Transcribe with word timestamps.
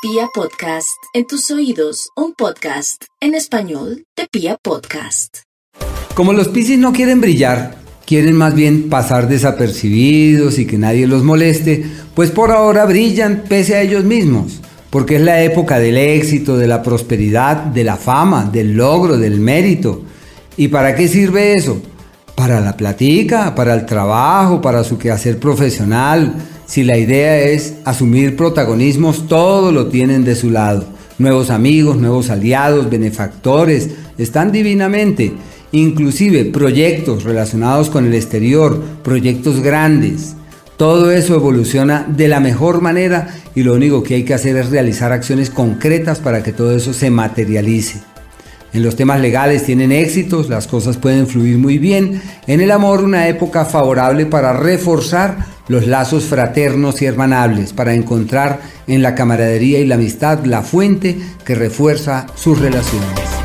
Pia 0.00 0.28
Podcast, 0.32 1.02
en 1.12 1.26
tus 1.26 1.50
oídos, 1.50 2.10
un 2.14 2.32
podcast 2.32 3.02
en 3.20 3.34
español 3.34 4.04
de 4.16 4.28
Pia 4.30 4.56
Podcast. 4.62 5.38
Como 6.14 6.32
los 6.32 6.46
Piscis 6.46 6.78
no 6.78 6.92
quieren 6.92 7.20
brillar, 7.20 7.74
quieren 8.06 8.36
más 8.36 8.54
bien 8.54 8.90
pasar 8.90 9.28
desapercibidos 9.28 10.60
y 10.60 10.68
que 10.68 10.78
nadie 10.78 11.08
los 11.08 11.24
moleste, 11.24 11.84
pues 12.14 12.30
por 12.30 12.52
ahora 12.52 12.84
brillan 12.84 13.42
pese 13.48 13.74
a 13.74 13.82
ellos 13.82 14.04
mismos, 14.04 14.60
porque 14.90 15.16
es 15.16 15.22
la 15.22 15.42
época 15.42 15.80
del 15.80 15.96
éxito, 15.96 16.56
de 16.56 16.68
la 16.68 16.80
prosperidad, 16.80 17.56
de 17.56 17.82
la 17.82 17.96
fama, 17.96 18.44
del 18.44 18.74
logro, 18.76 19.18
del 19.18 19.40
mérito. 19.40 20.04
¿Y 20.56 20.68
para 20.68 20.94
qué 20.94 21.08
sirve 21.08 21.54
eso? 21.54 21.82
Para 22.36 22.60
la 22.60 22.76
platica, 22.76 23.52
para 23.52 23.74
el 23.74 23.84
trabajo, 23.84 24.60
para 24.60 24.84
su 24.84 24.96
quehacer 24.96 25.40
profesional, 25.40 26.36
si 26.68 26.84
la 26.84 26.98
idea 26.98 27.40
es 27.40 27.76
asumir 27.86 28.36
protagonismos, 28.36 29.26
todo 29.26 29.72
lo 29.72 29.86
tienen 29.86 30.26
de 30.26 30.36
su 30.36 30.50
lado. 30.50 30.84
Nuevos 31.16 31.48
amigos, 31.48 31.96
nuevos 31.96 32.28
aliados, 32.28 32.90
benefactores, 32.90 33.88
están 34.18 34.52
divinamente. 34.52 35.32
Inclusive 35.72 36.44
proyectos 36.44 37.24
relacionados 37.24 37.88
con 37.88 38.04
el 38.04 38.12
exterior, 38.12 38.78
proyectos 39.02 39.60
grandes. 39.60 40.34
Todo 40.76 41.10
eso 41.10 41.36
evoluciona 41.36 42.06
de 42.06 42.28
la 42.28 42.38
mejor 42.38 42.82
manera 42.82 43.34
y 43.54 43.62
lo 43.62 43.72
único 43.72 44.02
que 44.02 44.16
hay 44.16 44.24
que 44.24 44.34
hacer 44.34 44.58
es 44.58 44.68
realizar 44.68 45.10
acciones 45.10 45.48
concretas 45.48 46.18
para 46.18 46.42
que 46.42 46.52
todo 46.52 46.76
eso 46.76 46.92
se 46.92 47.08
materialice. 47.08 48.02
En 48.72 48.82
los 48.82 48.96
temas 48.96 49.20
legales 49.20 49.64
tienen 49.64 49.92
éxitos, 49.92 50.48
las 50.48 50.66
cosas 50.66 50.98
pueden 50.98 51.26
fluir 51.26 51.58
muy 51.58 51.78
bien. 51.78 52.20
En 52.46 52.60
el 52.60 52.70
amor 52.70 53.02
una 53.02 53.28
época 53.28 53.64
favorable 53.64 54.26
para 54.26 54.52
reforzar 54.52 55.38
los 55.68 55.86
lazos 55.86 56.24
fraternos 56.24 57.00
y 57.00 57.06
hermanables, 57.06 57.72
para 57.72 57.94
encontrar 57.94 58.60
en 58.86 59.02
la 59.02 59.14
camaradería 59.14 59.78
y 59.78 59.86
la 59.86 59.94
amistad 59.94 60.44
la 60.44 60.62
fuente 60.62 61.18
que 61.44 61.54
refuerza 61.54 62.26
sus 62.34 62.58
relaciones. 62.58 63.37